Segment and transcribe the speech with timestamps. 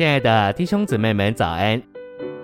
[0.00, 1.82] 亲爱的弟兄姊妹们，早安！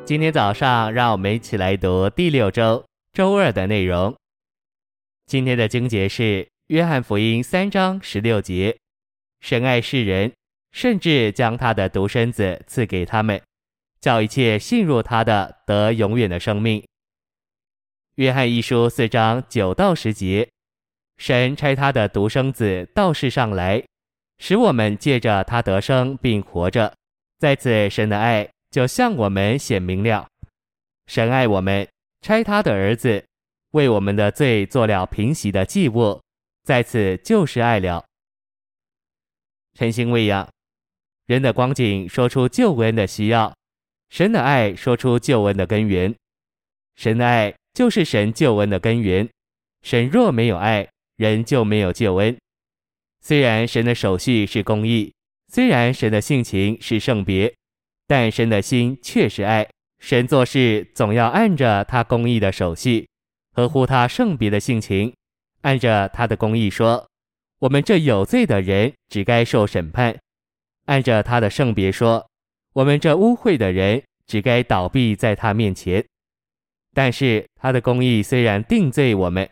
[0.04, 4.14] 今天早上，让我们一起来读第六周周二的内容。
[5.24, 6.22] 今天的经节是
[6.66, 8.77] 《约翰福音》三章十六节
[9.40, 10.31] ：“神爱世人，
[10.71, 13.40] 甚至将他的独生子赐给他们，
[14.03, 16.80] 叫一切信入他的得永远的生命。”
[18.16, 20.46] 《约翰一书》四章九到十节
[21.16, 23.82] ：“神差他的独生子到世上来，
[24.36, 26.92] 使我们借着他得生并活着。
[27.38, 30.27] 在此，神的爱就向我们显明了。
[31.06, 31.88] 神爱我们，
[32.20, 33.24] 差他的儿子。”
[33.72, 36.18] 为我们的罪做了平息的祭物，
[36.62, 38.02] 在此就是爱了。
[39.74, 40.48] 晨星喂养，
[41.27, 43.55] 人的光景说出救恩的需要，
[44.08, 46.14] 神的爱说出救恩的根源。
[46.94, 49.28] 神的爱就是神救恩的根源。
[49.82, 52.34] 神若没有爱，人就没有救恩。
[53.20, 55.12] 虽然神的手续是公义，
[55.48, 57.55] 虽然神的性情是圣别，
[58.06, 59.69] 但神的心却是爱。
[59.98, 63.08] 神做事总要按着他公义的手续。
[63.52, 65.14] 合乎他圣别的性情，
[65.62, 67.08] 按着他的公义说，
[67.61, 70.14] 我们这有罪的人只该受审判；
[70.84, 72.28] 按着他的圣别说，
[72.74, 76.05] 我们这污秽的人只该倒闭在他面前。
[76.92, 79.48] 但是他的公义虽然定罪我们，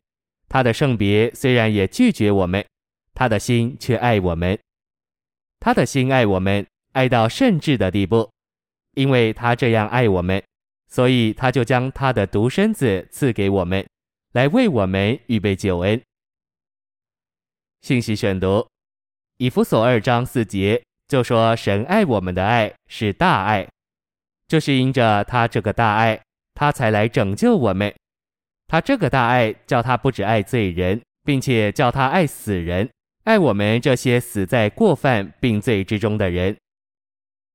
[0.49, 2.63] 他的圣别虽然也拒绝我们，
[3.15, 4.59] 他的心却爱我们。
[5.65, 8.31] 他的心爱我们，爱到甚至的地步，
[8.97, 10.43] 因为他这样爱我们，
[10.89, 13.83] 所以他就将他的独生子赐给我们。
[14.33, 15.99] 来为我们预备救恩。
[17.81, 18.69] 信息选读：
[19.39, 23.67] 以弗所二章四节就说，神爱我们的爱是大爱，
[24.47, 26.21] 就是因着他这个大爱，
[26.53, 27.91] 他才来拯救我们。
[28.67, 32.87] 他这个大爱叫他不只爱罪人，并且叫他爱死人，
[33.25, 36.55] 爱我们这些死在过犯并罪之中的人。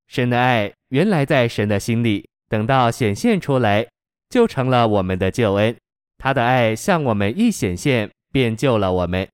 [0.08, 3.88] 神的爱原来在神的心里，等到显现出来，
[4.30, 5.76] 就成了我们的救恩。
[6.17, 9.27] 他的爱向我们一显现，便救了我们。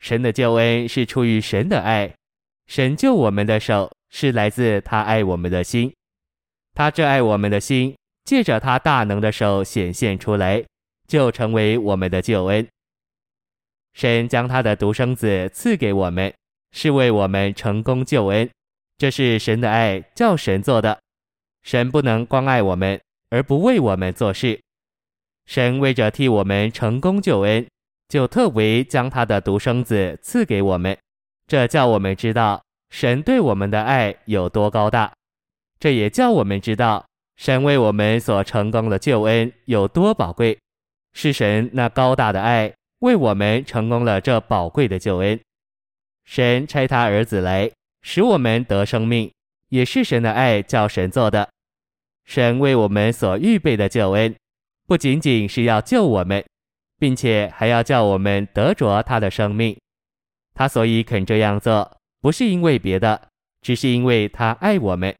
[0.00, 2.14] 神的救恩是出于神的爱，
[2.66, 5.90] 神救我们的手是来自他爱我们的心。
[6.74, 10.62] 他这爱我们的心，借着他大能的手显现出来，
[11.08, 12.68] 就成为我们的救恩。
[13.94, 16.32] 神将他的独生子赐给我们，
[16.72, 18.48] 是为我们成功救恩。
[18.98, 20.98] 这是神的爱，叫神做的。
[21.62, 23.00] 神不能光爱我们，
[23.30, 24.60] 而不为我们做事。
[25.46, 27.66] 神为着替我们成功救恩，
[28.08, 30.96] 就特为将他的独生子赐给我们，
[31.46, 35.12] 这叫我们知道神对我们的爱有多高大。
[35.78, 37.04] 这也叫我们知道
[37.36, 40.58] 神为我们所成功的救恩有多宝贵。
[41.12, 42.72] 是神那高大的爱
[43.04, 45.38] 为我们成功了这宝贵的救恩。
[46.24, 47.70] 神差他儿子来
[48.00, 49.30] 使我们得生命，
[49.68, 51.46] 也是神的爱叫神做的。
[52.24, 54.34] 神为我们所预备的救恩。
[54.86, 56.42] 不仅仅是要救我们，
[56.98, 59.76] 并且还要叫我们得着他的生命。
[60.54, 63.28] 他所以肯这样做，不是因为别的，
[63.60, 65.14] 只是因为他爱我们。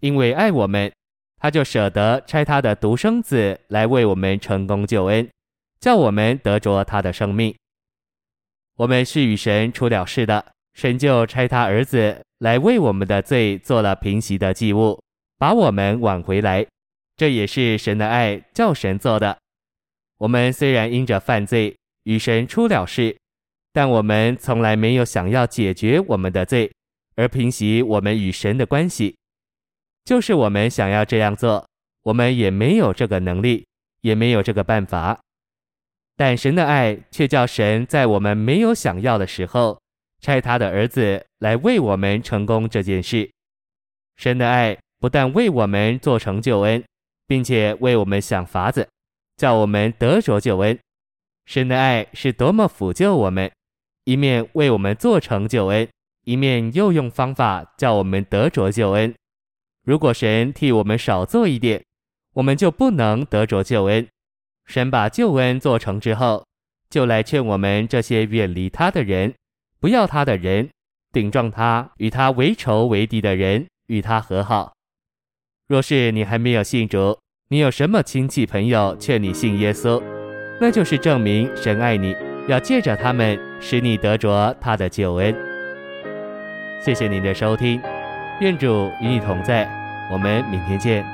[0.00, 0.92] 因为爱我们，
[1.38, 5.26] 他就舍得拆他的独生子来为我们成功救恩，
[5.80, 7.54] 叫我们得着他的生命。
[8.76, 15.00] 我们是与神出了事的，神就差他儿子来为我们的罪做了平息的祭物，
[15.38, 16.66] 把我们挽回来。
[17.16, 19.38] 这也是神的爱叫神做的。
[20.18, 23.16] 我们虽然因着犯罪与神出了事，
[23.72, 26.72] 但我们从来没有想要解决我们的罪，
[27.14, 29.16] 而平息我们与神的关系。
[30.04, 31.64] 就是我们想要这样做，
[32.02, 33.64] 我们也没有这个能力，
[34.00, 35.20] 也没有这个办法。
[36.16, 39.80] 但神的爱却叫神在我们没有想要的时候，
[40.20, 43.30] 差他的儿子来为我们成功这件事。
[44.16, 46.82] 神的爱不但为我们做成救恩。
[47.26, 48.86] 并且为我们想法子，
[49.38, 50.78] 叫我们得着救恩。
[51.46, 53.50] 神的爱是多么辅救我们，
[54.04, 55.88] 一面为我们做成救恩，
[56.24, 59.14] 一面又用方法叫我们得着救恩。
[59.84, 61.82] 如果神替我们少做一点，
[62.34, 64.06] 我们就不能得着救恩。
[64.66, 66.44] 神把救恩做成之后，
[66.90, 69.34] 就来劝我们这些远离他的人，
[69.80, 70.68] 不要他的人，
[71.12, 74.72] 顶撞他，与他为仇为敌的人，与他和好。
[75.66, 77.18] 若是你还没有信主，
[77.48, 80.02] 你有什么亲戚朋友劝你信耶稣，
[80.60, 82.14] 那就是证明神爱你，
[82.48, 85.34] 要借着他们使你得着他的救恩。
[86.80, 87.80] 谢谢您的收听，
[88.40, 89.68] 愿主与你同在，
[90.10, 91.13] 我们明天见。